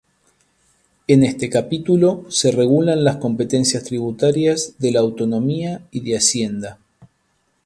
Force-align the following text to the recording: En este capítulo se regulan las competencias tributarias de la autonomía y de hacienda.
En 1.05 1.21
este 1.23 1.47
capítulo 1.51 2.25
se 2.31 2.49
regulan 2.49 3.03
las 3.03 3.17
competencias 3.17 3.83
tributarias 3.83 4.73
de 4.79 4.89
la 4.93 4.99
autonomía 5.01 5.87
y 5.91 5.99
de 5.99 6.17
hacienda. 6.17 6.79